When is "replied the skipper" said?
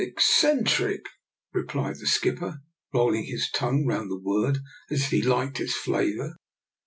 1.53-2.63